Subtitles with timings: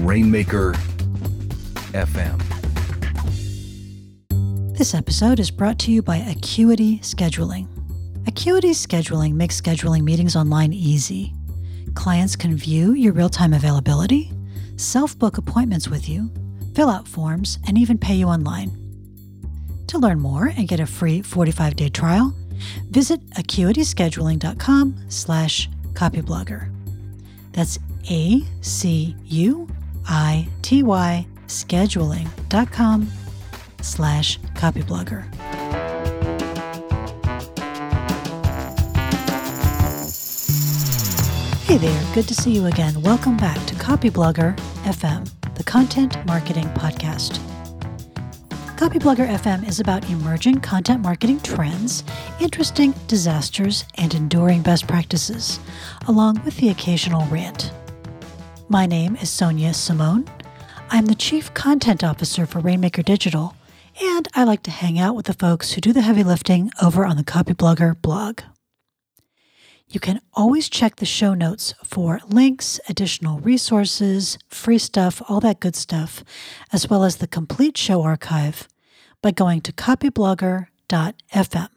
[0.00, 0.72] Rainmaker
[1.92, 2.40] FM.
[4.76, 7.68] This episode is brought to you by Acuity Scheduling.
[8.26, 11.32] Acuity Scheduling makes scheduling meetings online easy.
[11.94, 14.32] Clients can view your real time availability,
[14.76, 16.30] self book appointments with you,
[16.74, 18.72] fill out forms, and even pay you online.
[19.86, 22.34] To learn more and get a free 45 day trial,
[22.90, 26.70] visit acuityscheduling.com slash copyblogger.
[27.52, 27.78] That's
[28.10, 28.42] A
[30.04, 33.08] C U I T Y scheduling.com
[33.80, 35.24] slash copyblogger.
[41.64, 43.00] Hey there, good to see you again.
[43.02, 47.38] Welcome back to Copyblogger FM, the content marketing podcast.
[48.76, 52.04] Copyblogger FM is about emerging content marketing trends,
[52.40, 55.58] interesting disasters, and enduring best practices,
[56.06, 57.72] along with the occasional rant.
[58.68, 60.24] My name is Sonia Simone.
[60.88, 63.54] I'm the Chief Content Officer for Rainmaker Digital,
[64.02, 67.04] and I like to hang out with the folks who do the heavy lifting over
[67.04, 68.40] on the Copyblogger blog.
[69.86, 75.60] You can always check the show notes for links, additional resources, free stuff, all that
[75.60, 76.24] good stuff,
[76.72, 78.66] as well as the complete show archive
[79.20, 81.68] by going to copyblogger.fm.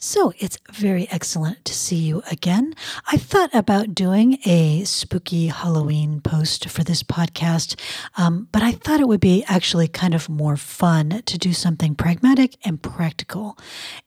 [0.00, 2.74] So it's very excellent to see you again.
[3.10, 7.74] I thought about doing a spooky Halloween post for this podcast,
[8.16, 11.96] um, but I thought it would be actually kind of more fun to do something
[11.96, 13.58] pragmatic and practical.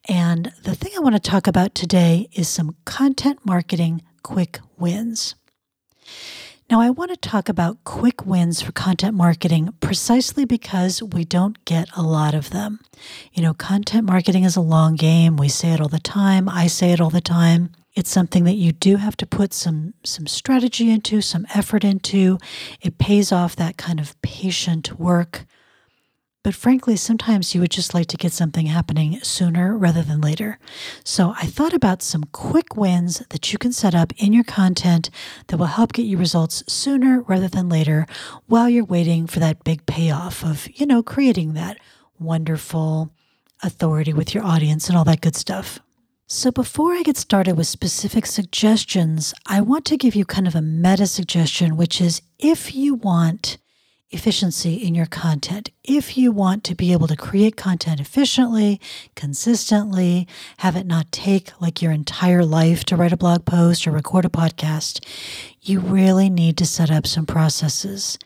[0.07, 5.35] And the thing I want to talk about today is some content marketing quick wins.
[6.71, 11.63] Now, I want to talk about quick wins for content marketing precisely because we don't
[11.65, 12.79] get a lot of them.
[13.33, 15.35] You know, content marketing is a long game.
[15.35, 16.47] We say it all the time.
[16.47, 17.71] I say it all the time.
[17.93, 22.37] It's something that you do have to put some some strategy into, some effort into.
[22.79, 25.45] It pays off that kind of patient work.
[26.43, 30.57] But frankly, sometimes you would just like to get something happening sooner rather than later.
[31.03, 35.11] So I thought about some quick wins that you can set up in your content
[35.47, 38.07] that will help get you results sooner rather than later
[38.47, 41.77] while you're waiting for that big payoff of, you know, creating that
[42.17, 43.11] wonderful
[43.61, 45.79] authority with your audience and all that good stuff.
[46.25, 50.55] So, before I get started with specific suggestions, I want to give you kind of
[50.55, 53.57] a meta suggestion, which is if you want
[54.11, 55.69] efficiency in your content.
[55.83, 58.79] If you want to be able to create content efficiently,
[59.15, 60.27] consistently,
[60.57, 64.25] have it not take like your entire life to write a blog post or record
[64.25, 65.05] a podcast,
[65.61, 68.17] you really need to set up some processes.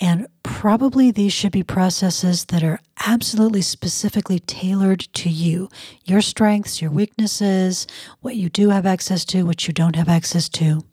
[0.00, 5.68] And probably these should be processes that are absolutely specifically tailored to you,
[6.04, 7.86] your strengths, your weaknesses,
[8.20, 10.84] what you do have access to, what you don't have access to.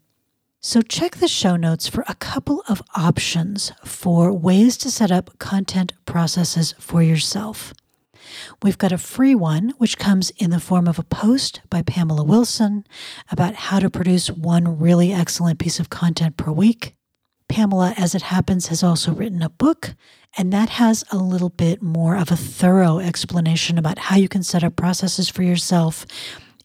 [0.67, 5.39] So, check the show notes for a couple of options for ways to set up
[5.39, 7.73] content processes for yourself.
[8.61, 12.25] We've got a free one, which comes in the form of a post by Pamela
[12.25, 12.85] Wilson
[13.31, 16.95] about how to produce one really excellent piece of content per week.
[17.47, 19.95] Pamela, as it happens, has also written a book,
[20.37, 24.43] and that has a little bit more of a thorough explanation about how you can
[24.43, 26.05] set up processes for yourself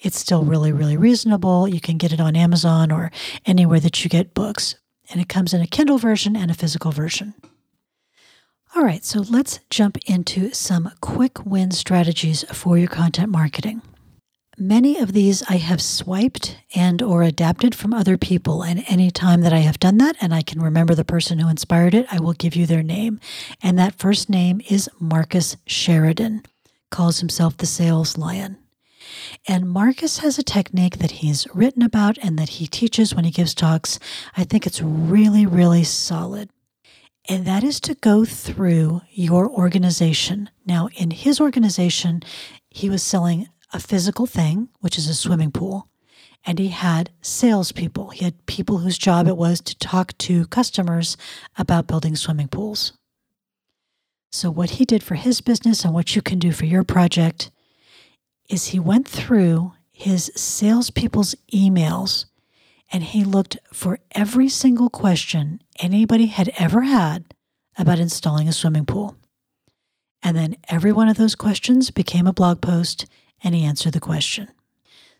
[0.03, 1.67] it's still really, really reasonable.
[1.67, 3.11] You can get it on Amazon or
[3.47, 4.75] anywhere that you get books.
[5.11, 7.35] And it comes in a Kindle version and a physical version.
[8.75, 13.83] All right, so let's jump into some quick win strategies for your content marketing.
[14.59, 19.41] Many of these I have swiped and or adapted from other people and any time
[19.43, 22.21] that I have done that and I can remember the person who inspired it, I
[22.21, 23.19] will give you their name.
[23.63, 26.43] And that first name is Marcus Sheridan.
[26.91, 28.62] Calls himself the sales lion.
[29.47, 33.31] And Marcus has a technique that he's written about and that he teaches when he
[33.31, 33.99] gives talks.
[34.37, 36.51] I think it's really, really solid.
[37.29, 40.51] And that is to go through your organization.
[40.67, 42.23] Now, in his organization,
[42.69, 45.89] he was selling a physical thing, which is a swimming pool,
[46.45, 48.11] and he had salespeople.
[48.11, 51.17] He had people whose job it was to talk to customers
[51.57, 52.93] about building swimming pools.
[54.31, 57.51] So, what he did for his business and what you can do for your project
[58.53, 62.27] is he went through his salespeople's emails
[62.93, 67.35] and he looked for every single question anybody had ever had
[67.79, 69.17] about installing a swimming pool.
[70.23, 73.07] And then every one of those questions became a blog post
[73.43, 74.49] and he answered the question.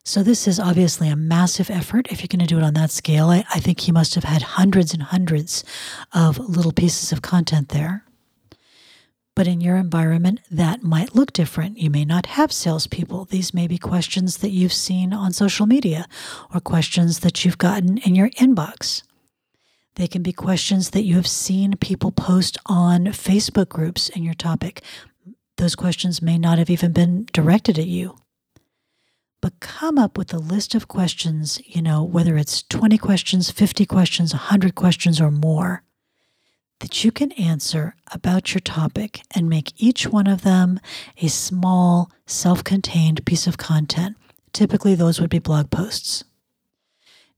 [0.05, 2.91] So, this is obviously a massive effort if you're going to do it on that
[2.91, 3.31] scale.
[3.31, 5.65] I, I think he must have had hundreds and hundreds
[6.13, 8.05] of little pieces of content there.
[9.35, 11.79] But in your environment, that might look different.
[11.79, 13.25] You may not have salespeople.
[13.25, 16.07] These may be questions that you've seen on social media
[16.53, 19.03] or questions that you've gotten in your inbox.
[19.95, 24.35] They can be questions that you have seen people post on Facebook groups in your
[24.35, 24.83] topic.
[25.57, 28.17] Those questions may not have even been directed at you.
[29.41, 33.85] But come up with a list of questions, you know, whether it's 20 questions, 50
[33.87, 35.83] questions, 100 questions, or more,
[36.83, 40.81] that you can answer about your topic and make each one of them
[41.19, 44.17] a small, self contained piece of content.
[44.53, 46.25] Typically, those would be blog posts.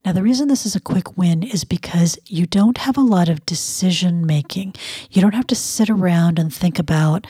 [0.03, 3.29] Now, the reason this is a quick win is because you don't have a lot
[3.29, 4.73] of decision making.
[5.11, 7.25] You don't have to sit around and think about,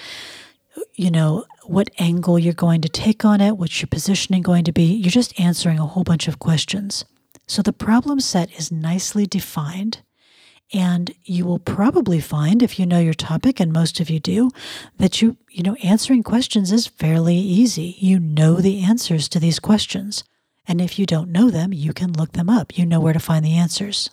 [0.94, 4.71] you know, what angle you're going to take on it, what's your positioning going to
[4.71, 4.83] be.
[4.83, 7.03] You're just answering a whole bunch of questions.
[7.45, 10.00] So the problem set is nicely defined.
[10.73, 14.50] And you will probably find, if you know your topic, and most of you do,
[14.97, 17.95] that you, you know, answering questions is fairly easy.
[18.00, 20.23] You know the answers to these questions.
[20.67, 22.77] And if you don't know them, you can look them up.
[22.77, 24.09] You know where to find the answers.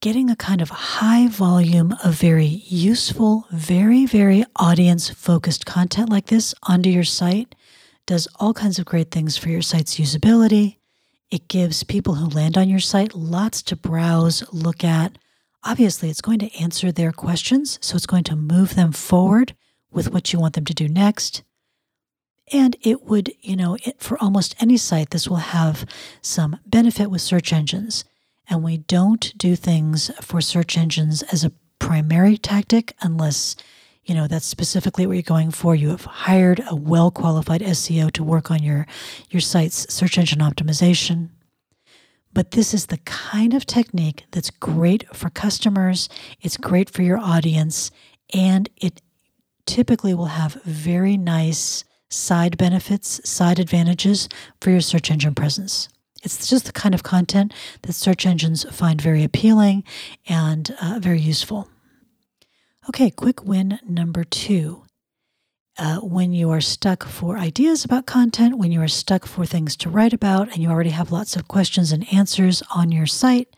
[0.00, 6.26] Getting a kind of high volume of very useful, very, very audience focused content like
[6.26, 7.54] this onto your site
[8.06, 10.76] does all kinds of great things for your site's usability.
[11.30, 15.18] It gives people who land on your site lots to browse, look at.
[15.64, 19.54] Obviously, it's going to answer their questions, so it's going to move them forward
[19.90, 21.42] with what you want them to do next.
[22.52, 25.84] And it would, you know, it, for almost any site, this will have
[26.22, 28.04] some benefit with search engines.
[28.48, 33.56] And we don't do things for search engines as a primary tactic unless,
[34.04, 35.74] you know, that's specifically what you're going for.
[35.74, 38.86] You have hired a well qualified SEO to work on your,
[39.30, 41.28] your site's search engine optimization.
[42.38, 46.08] But this is the kind of technique that's great for customers,
[46.40, 47.90] it's great for your audience,
[48.32, 49.02] and it
[49.66, 54.28] typically will have very nice side benefits, side advantages
[54.60, 55.88] for your search engine presence.
[56.22, 57.52] It's just the kind of content
[57.82, 59.82] that search engines find very appealing
[60.28, 61.68] and uh, very useful.
[62.88, 64.84] Okay, quick win number two.
[65.78, 69.76] Uh, when you are stuck for ideas about content, when you are stuck for things
[69.76, 73.54] to write about, and you already have lots of questions and answers on your site,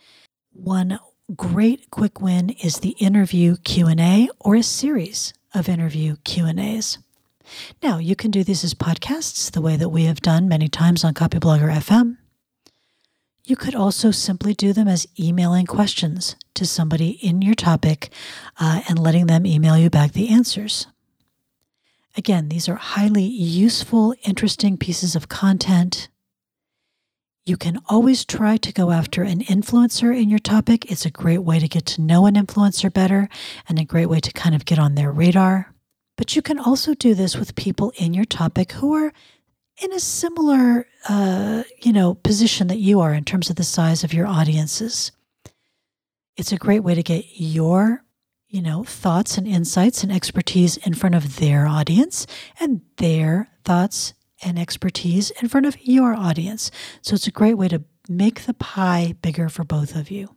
[0.53, 0.99] one
[1.35, 6.99] great quick win is the interview Q&A or a series of interview Q&As.
[7.83, 11.05] Now, you can do these as podcasts, the way that we have done many times
[11.05, 12.19] on Copyblogger FM.
[13.45, 18.11] You could also simply do them as emailing questions to somebody in your topic
[18.61, 20.87] uh, and letting them email you back the answers.
[22.17, 26.09] Again, these are highly useful, interesting pieces of content.
[27.47, 30.91] You can always try to go after an influencer in your topic.
[30.91, 33.29] It's a great way to get to know an influencer better
[33.69, 35.73] and a great way to kind of get on their radar.
[36.17, 39.13] But you can also do this with people in your topic who are
[39.83, 44.05] in a similar, uh, you know, position that you are in terms of the size
[44.05, 45.13] of your audiences.
[46.37, 48.05] It's a great way to get your,
[48.51, 52.27] you know, thoughts and insights and expertise in front of their audience
[52.59, 54.13] and their thoughts
[54.43, 56.71] and expertise in front of your audience.
[57.01, 60.35] So it's a great way to make the pie bigger for both of you.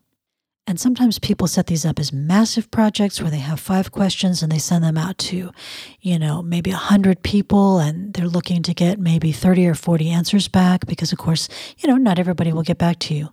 [0.68, 4.52] And sometimes people set these up as massive projects where they have five questions and
[4.52, 5.52] they send them out to,
[6.00, 10.48] you know, maybe 100 people and they're looking to get maybe 30 or 40 answers
[10.48, 11.50] back because, of course,
[11.80, 13.30] you know, not everybody will get back to you.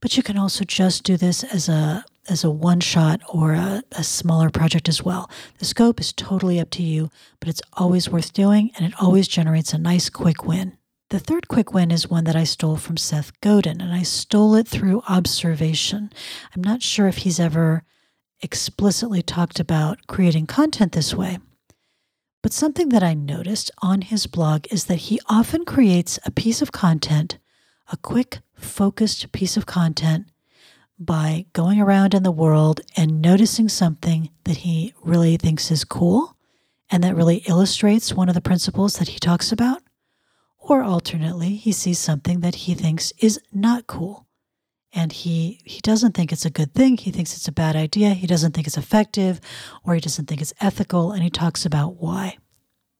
[0.00, 3.82] But you can also just do this as a as a one shot or a,
[3.92, 5.30] a smaller project as well.
[5.58, 7.10] The scope is totally up to you,
[7.40, 10.78] but it's always worth doing and it always generates a nice quick win.
[11.10, 14.54] The third quick win is one that I stole from Seth Godin, and I stole
[14.56, 16.10] it through observation.
[16.56, 17.84] I'm not sure if he's ever
[18.40, 21.38] explicitly talked about creating content this way.
[22.42, 26.60] But something that I noticed on his blog is that he often creates a piece
[26.60, 27.38] of content,
[27.92, 30.26] a quick, focused piece of content,
[30.98, 36.36] by going around in the world and noticing something that he really thinks is cool
[36.90, 39.82] and that really illustrates one of the principles that he talks about.
[40.58, 44.26] Or alternately, he sees something that he thinks is not cool.
[44.92, 46.96] And he, he doesn't think it's a good thing.
[46.96, 48.10] He thinks it's a bad idea.
[48.10, 49.40] He doesn't think it's effective,
[49.82, 51.10] or he doesn't think it's ethical.
[51.10, 52.38] And he talks about why.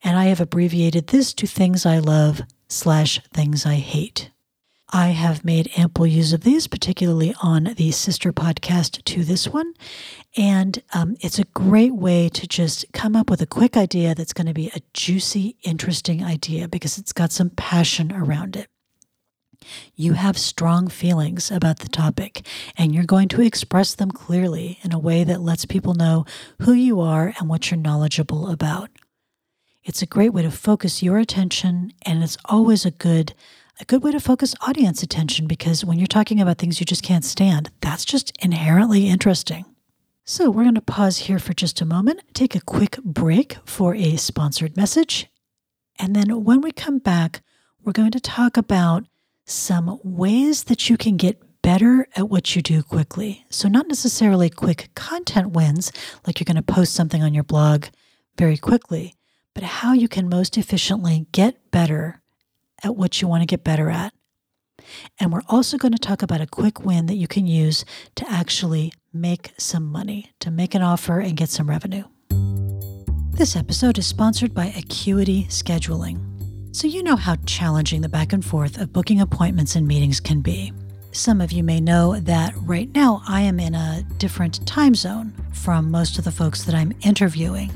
[0.02, 4.30] And I have abbreviated this to things I love slash things I hate.
[4.94, 9.74] I have made ample use of these, particularly on the sister podcast to this one.
[10.36, 14.32] And um, it's a great way to just come up with a quick idea that's
[14.32, 18.68] going to be a juicy, interesting idea because it's got some passion around it.
[19.96, 22.46] You have strong feelings about the topic,
[22.78, 26.24] and you're going to express them clearly in a way that lets people know
[26.60, 28.90] who you are and what you're knowledgeable about.
[29.82, 33.34] It's a great way to focus your attention, and it's always a good
[33.80, 37.02] a good way to focus audience attention because when you're talking about things you just
[37.02, 39.64] can't stand, that's just inherently interesting.
[40.26, 43.94] So, we're going to pause here for just a moment, take a quick break for
[43.94, 45.26] a sponsored message,
[45.98, 47.42] and then when we come back,
[47.82, 49.04] we're going to talk about
[49.44, 53.44] some ways that you can get better at what you do quickly.
[53.50, 55.92] So, not necessarily quick content wins,
[56.26, 57.86] like you're going to post something on your blog
[58.38, 59.16] very quickly,
[59.52, 62.22] but how you can most efficiently get better
[62.84, 64.12] at what you want to get better at.
[65.18, 67.84] And we're also going to talk about a quick win that you can use
[68.16, 72.04] to actually make some money, to make an offer and get some revenue.
[73.30, 76.20] This episode is sponsored by Acuity Scheduling.
[76.74, 80.40] So, you know how challenging the back and forth of booking appointments and meetings can
[80.40, 80.72] be.
[81.12, 85.32] Some of you may know that right now I am in a different time zone
[85.52, 87.70] from most of the folks that I'm interviewing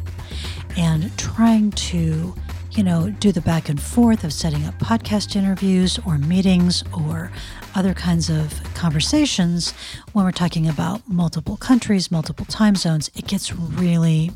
[0.76, 2.34] and trying to
[2.78, 7.32] you know, do the back and forth of setting up podcast interviews or meetings or
[7.75, 9.73] other kinds of conversations
[10.12, 14.30] when we're talking about multiple countries, multiple time zones, it gets really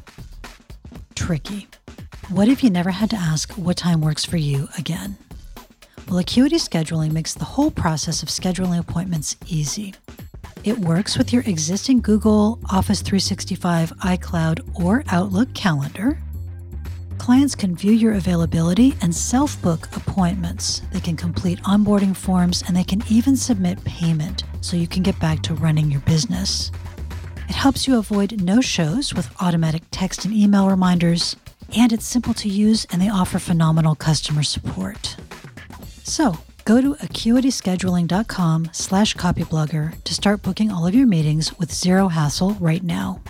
[1.15, 1.69] tricky.
[2.31, 5.17] What if you never had to ask what time works for you again?
[6.09, 9.95] Well, Acuity Scheduling makes the whole process of scheduling appointments easy.
[10.65, 16.19] It works with your existing Google, Office 365, iCloud, or Outlook calendar
[17.23, 20.83] Clients can view your availability and self book appointments.
[20.91, 25.21] They can complete onboarding forms and they can even submit payment so you can get
[25.21, 26.73] back to running your business.
[27.49, 31.37] It helps you avoid no shows with automatic text and email reminders,
[31.77, 35.15] and it's simple to use and they offer phenomenal customer support.
[36.03, 42.09] So, go to acuityscheduling.com slash copyblogger to start booking all of your meetings with zero
[42.09, 43.21] hassle right now.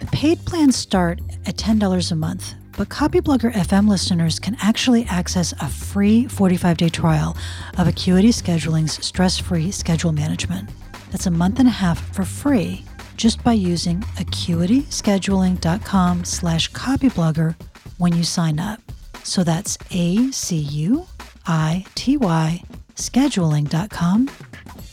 [0.00, 5.52] The paid plans start at $10 a month, but Copyblogger FM listeners can actually access
[5.60, 7.36] a free 45 day trial
[7.78, 10.68] of Acuity Scheduling's stress free schedule management.
[11.10, 12.84] That's a month and a half for free
[13.16, 17.54] just by using acuityscheduling.com slash copyblogger
[17.98, 18.80] when you sign up.
[19.22, 21.06] So that's A C U
[21.46, 22.62] I T Y
[22.94, 24.30] scheduling.com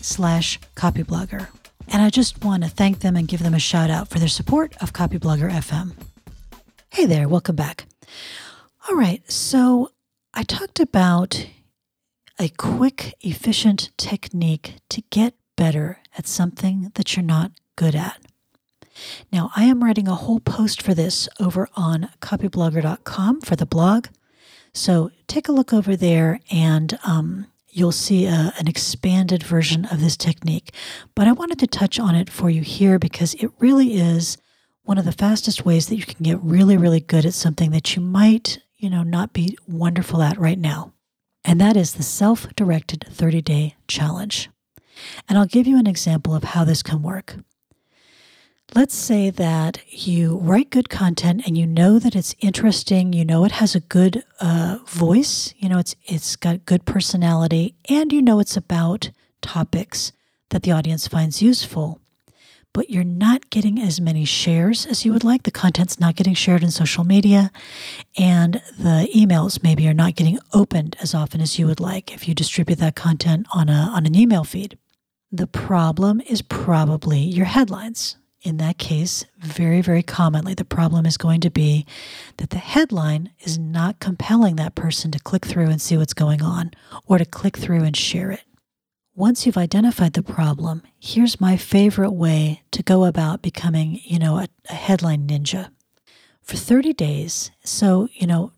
[0.02, 1.48] slash copyblogger.
[1.90, 4.28] And I just want to thank them and give them a shout out for their
[4.28, 5.94] support of Copyblogger FM.
[6.94, 7.88] Hey there, welcome back.
[8.88, 9.90] All right, so
[10.32, 11.48] I talked about
[12.38, 18.22] a quick, efficient technique to get better at something that you're not good at.
[19.32, 24.10] Now, I am writing a whole post for this over on copyblogger.com for the blog.
[24.72, 30.00] So take a look over there and um, you'll see a, an expanded version of
[30.00, 30.76] this technique.
[31.16, 34.38] But I wanted to touch on it for you here because it really is
[34.84, 37.96] one of the fastest ways that you can get really, really good at something that
[37.96, 40.94] you might, you know, not be wonderful at right now.
[41.46, 44.50] And that is the self directed 30 day challenge.
[45.28, 47.36] And I'll give you an example of how this can work.
[48.76, 53.46] Let's say that you write good content and you know that it's interesting, you know
[53.46, 58.22] it has a good uh, voice, you know it's it's got good personality, and you
[58.22, 59.12] know it's about
[59.42, 60.12] topics
[60.50, 62.00] that the audience finds useful
[62.74, 65.44] but you're not getting as many shares as you would like.
[65.44, 67.52] The content's not getting shared in social media,
[68.18, 72.28] and the emails maybe are not getting opened as often as you would like if
[72.28, 74.78] you distribute that content on a on an email feed.
[75.32, 78.18] The problem is probably your headlines.
[78.44, 81.86] In that case, very, very commonly, the problem is going to be
[82.38, 86.42] that the headline is not compelling that person to click through and see what's going
[86.42, 86.72] on
[87.08, 88.44] or to click through and share it.
[89.16, 94.40] Once you've identified the problem, here's my favorite way to go about becoming, you know,
[94.40, 95.70] a, a, headline ninja.
[96.42, 98.54] For 30 days, so, you know,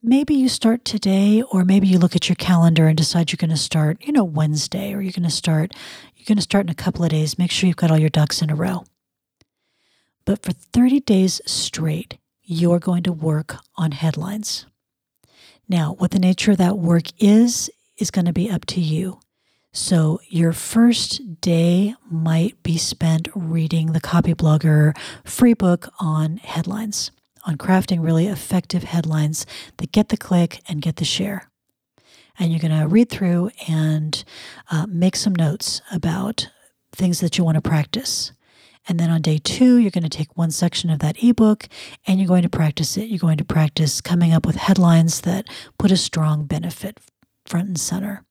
[0.00, 3.50] maybe you start today or maybe you look at your calendar and decide you're going
[3.50, 5.74] to start, you know, Wednesday or you're going to start
[6.14, 7.36] you're going to start in a couple of days.
[7.36, 8.84] Make sure you've got all your ducks in a row.
[10.24, 14.64] But for 30 days straight, you're going to work on headlines.
[15.68, 19.18] Now, what the nature of that work is is going to be up to you.
[19.74, 27.10] So, your first day might be spent reading the Copyblogger free book on headlines,
[27.46, 29.46] on crafting really effective headlines
[29.78, 31.50] that get the click and get the share.
[32.38, 34.22] And you're going to read through and
[34.70, 36.50] uh, make some notes about
[36.92, 38.32] things that you want to practice.
[38.86, 41.66] And then on day two, you're going to take one section of that ebook
[42.06, 43.08] and you're going to practice it.
[43.08, 45.46] You're going to practice coming up with headlines that
[45.78, 47.00] put a strong benefit
[47.46, 48.26] front and center.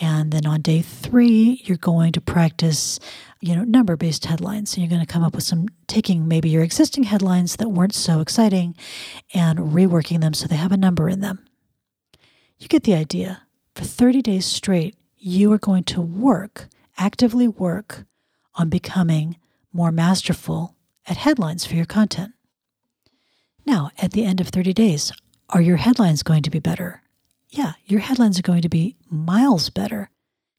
[0.00, 3.00] And then on day three, you're going to practice,
[3.40, 4.70] you know, number based headlines.
[4.70, 7.94] So you're going to come up with some, taking maybe your existing headlines that weren't
[7.94, 8.76] so exciting
[9.32, 11.46] and reworking them so they have a number in them.
[12.58, 13.42] You get the idea.
[13.74, 18.06] for 30 days straight, you are going to work, actively work
[18.54, 19.36] on becoming
[19.72, 20.74] more masterful
[21.06, 22.32] at headlines for your content.
[23.66, 25.12] Now, at the end of 30 days,
[25.50, 27.02] are your headlines going to be better?
[27.48, 30.10] Yeah, your headlines are going to be miles better.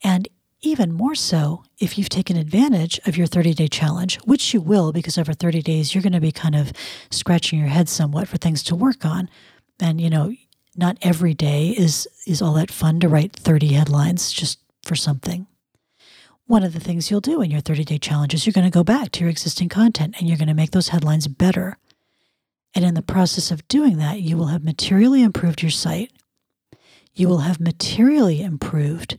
[0.04, 0.28] And
[0.62, 4.92] even more so if you've taken advantage of your 30 day challenge, which you will
[4.92, 6.74] because over 30 days you're going to be kind of
[7.12, 9.30] scratching your head somewhat for things to work on.
[9.80, 10.34] And, you know,
[10.76, 15.48] not every day is, is all that fun to write 30 headlines just for something.
[16.48, 18.72] One of the things you'll do in your 30 day challenge is you're going to
[18.72, 21.78] go back to your existing content and you're going to make those headlines better.
[22.74, 26.12] And in the process of doing that, you will have materially improved your site.
[27.18, 29.18] You will have materially improved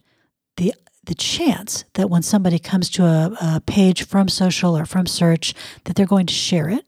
[0.57, 0.73] the
[1.05, 5.55] the chance that when somebody comes to a, a, page from social or from search
[5.85, 6.85] that they're going to share it.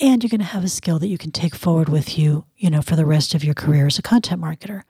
[0.00, 2.68] And you're going to have a skill that you can take forward with you you
[2.68, 4.82] know for the rest of your career as a content marketer.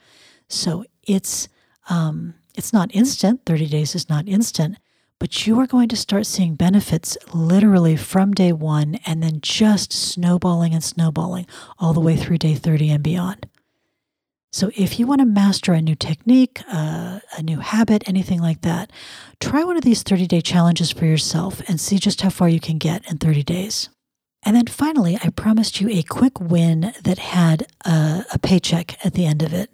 [0.48, 1.48] So it's
[1.88, 3.42] um, it's not instant.
[3.46, 4.78] 30 days is not instant.
[5.20, 9.92] But you are going to start seeing benefits literally from day one and then just
[9.92, 11.46] snowballing and snowballing
[11.78, 13.46] all the way through day 30 and beyond
[14.56, 18.62] so, if you want to master a new technique, uh, a new habit, anything like
[18.62, 18.90] that,
[19.38, 22.58] try one of these 30 day challenges for yourself and see just how far you
[22.58, 23.90] can get in 30 days.
[24.42, 29.12] And then finally, I promised you a quick win that had a, a paycheck at
[29.12, 29.68] the end of it.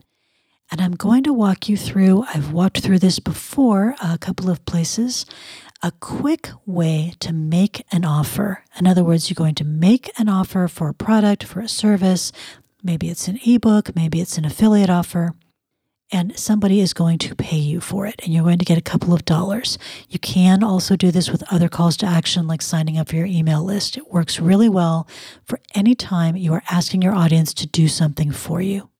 [0.72, 4.64] And I'm going to walk you through, I've walked through this before a couple of
[4.64, 5.26] places,
[5.80, 8.64] a quick way to make an offer.
[8.80, 12.32] In other words, you're going to make an offer for a product, for a service,
[12.82, 15.34] Maybe it's an ebook, maybe it's an affiliate offer,
[16.10, 18.82] and somebody is going to pay you for it, and you're going to get a
[18.82, 19.78] couple of dollars.
[20.08, 23.26] You can also do this with other calls to action, like signing up for your
[23.26, 23.96] email list.
[23.96, 25.06] It works really well
[25.44, 28.90] for any time you are asking your audience to do something for you.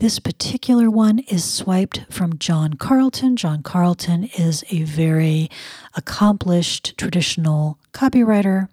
[0.00, 3.36] This particular one is swiped from John Carlton.
[3.36, 5.48] John Carlton is a very
[5.94, 8.68] accomplished traditional copywriter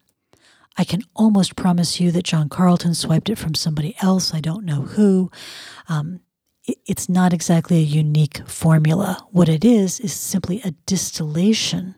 [0.78, 4.34] I can almost promise you that John Carlton swiped it from somebody else.
[4.34, 5.30] I don't know who.
[5.88, 6.22] Um,
[6.66, 9.28] it, it's not exactly a unique formula.
[9.32, 11.96] What it is, is simply a distillation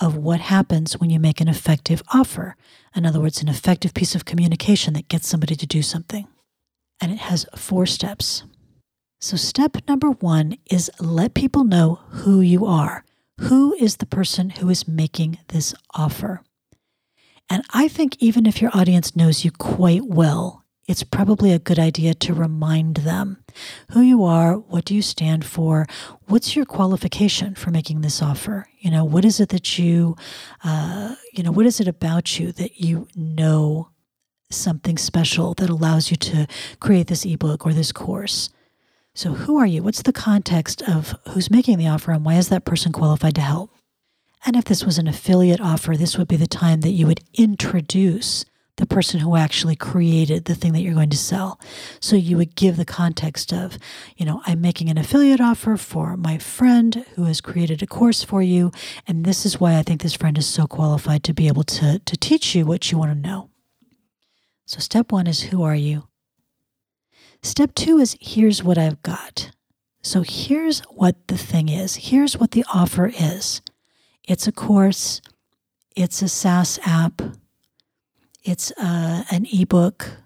[0.00, 2.56] of what happens when you make an effective offer.
[2.96, 6.26] In other words, an effective piece of communication that gets somebody to do something.
[7.00, 8.44] And it has four steps.
[9.20, 13.04] So, step number one is let people know who you are.
[13.40, 16.42] Who is the person who is making this offer?
[17.50, 21.78] And I think even if your audience knows you quite well, it's probably a good
[21.78, 23.44] idea to remind them
[23.90, 25.86] who you are, what do you stand for,
[26.26, 28.66] what's your qualification for making this offer?
[28.78, 30.16] You know, what is it that you,
[30.64, 33.90] uh, you know, what is it about you that you know
[34.50, 36.46] something special that allows you to
[36.80, 38.50] create this ebook or this course?
[39.14, 39.82] So, who are you?
[39.82, 43.40] What's the context of who's making the offer and why is that person qualified to
[43.40, 43.70] help?
[44.44, 47.20] And if this was an affiliate offer, this would be the time that you would
[47.34, 48.44] introduce
[48.80, 51.60] the person who actually created the thing that you're going to sell.
[52.00, 53.76] So you would give the context of,
[54.16, 58.24] you know, I'm making an affiliate offer for my friend who has created a course
[58.24, 58.72] for you.
[59.06, 61.98] And this is why I think this friend is so qualified to be able to,
[61.98, 63.50] to teach you what you want to know.
[64.64, 66.08] So step one is who are you?
[67.42, 69.50] Step two is here's what I've got.
[70.02, 71.96] So here's what the thing is.
[71.96, 73.60] Here's what the offer is.
[74.30, 75.20] It's a course,
[75.96, 77.20] it's a SaaS app,
[78.44, 80.18] it's a, uh, an ebook,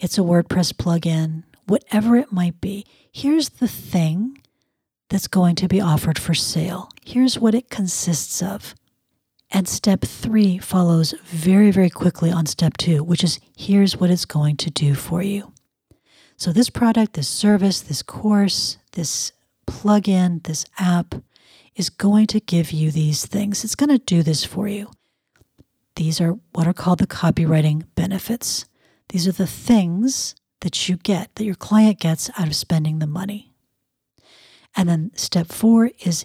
[0.00, 2.84] it's a WordPress plugin, whatever it might be.
[3.12, 4.42] Here's the thing
[5.08, 6.88] that's going to be offered for sale.
[7.04, 8.74] Here's what it consists of.
[9.52, 14.24] And step three follows very, very quickly on step two, which is here's what it's
[14.24, 15.52] going to do for you.
[16.36, 19.30] So, this product, this service, this course, this
[19.68, 21.14] plugin, this app
[21.74, 23.64] is going to give you these things.
[23.64, 24.90] It's going to do this for you.
[25.96, 28.66] These are what are called the copywriting benefits.
[29.08, 33.06] These are the things that you get, that your client gets out of spending the
[33.06, 33.52] money.
[34.74, 36.24] And then step four is,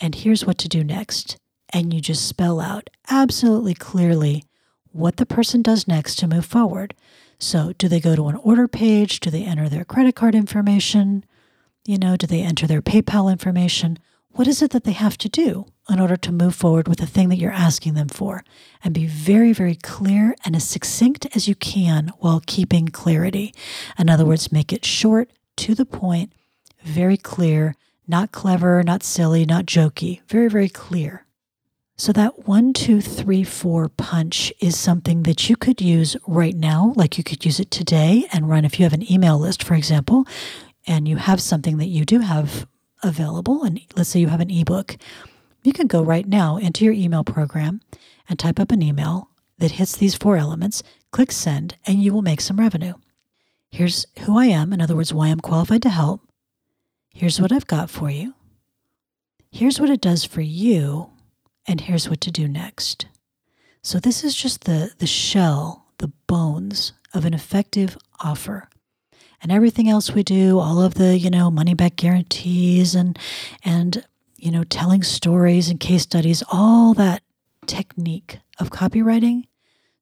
[0.00, 1.36] and here's what to do next.
[1.70, 4.44] And you just spell out absolutely clearly
[4.92, 6.94] what the person does next to move forward.
[7.38, 9.20] So, do they go to an order page?
[9.20, 11.24] Do they enter their credit card information?
[11.84, 13.98] You know, do they enter their PayPal information?
[14.36, 17.06] What is it that they have to do in order to move forward with the
[17.06, 18.44] thing that you're asking them for?
[18.84, 23.54] And be very, very clear and as succinct as you can while keeping clarity.
[23.98, 26.34] In other words, make it short, to the point,
[26.82, 31.24] very clear, not clever, not silly, not jokey, very, very clear.
[31.96, 36.92] So, that one, two, three, four punch is something that you could use right now,
[36.94, 39.72] like you could use it today and run if you have an email list, for
[39.72, 40.26] example,
[40.86, 42.66] and you have something that you do have
[43.02, 44.96] available, and let's say you have an ebook,
[45.62, 47.80] you can go right now into your email program
[48.28, 52.22] and type up an email that hits these four elements, click send, and you will
[52.22, 52.94] make some revenue.
[53.70, 56.22] Here's who I am, in other words, why I'm qualified to help.
[57.12, 58.34] Here's what I've got for you.
[59.50, 61.10] Here's what it does for you,
[61.66, 63.06] and here's what to do next.
[63.82, 68.68] So this is just the the shell, the bones of an effective offer.
[69.42, 73.18] And everything else we do, all of the, you know, money back guarantees and
[73.64, 74.04] and
[74.38, 77.22] you know, telling stories and case studies, all that
[77.66, 79.44] technique of copywriting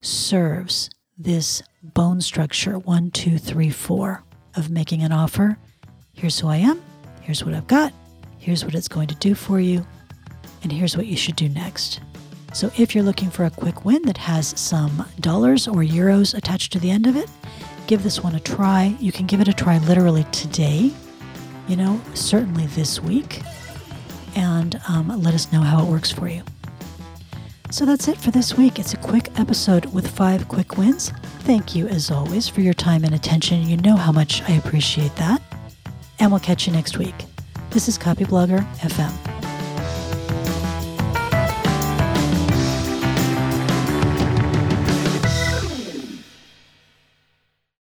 [0.03, 4.23] serves this bone structure one, two, three, four
[4.57, 5.57] of making an offer.
[6.13, 6.83] Here's who I am.
[7.23, 7.93] Here's what I've got.
[8.39, 9.87] Here's what it's going to do for you.
[10.63, 12.01] And here's what you should do next.
[12.53, 16.73] So, if you're looking for a quick win that has some dollars or euros attached
[16.75, 17.29] to the end of it,
[17.87, 18.97] give this one a try.
[19.01, 20.93] You can give it a try literally today,
[21.69, 23.43] you know, certainly this week,
[24.35, 26.43] and um, let us know how it works for you.
[27.71, 28.79] So that's it for this week.
[28.79, 31.11] It's a quick episode with five quick wins.
[31.41, 33.69] Thank you, as always, for your time and attention.
[33.69, 35.43] You know how much I appreciate that.
[36.21, 37.15] And we'll catch you next week.
[37.71, 39.34] This is Copyblogger FM.